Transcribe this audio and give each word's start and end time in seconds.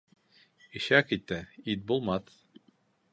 Ишәк 0.79 1.13
ите 1.17 1.39
ит 1.73 1.87
булмаҫ. 1.91 2.33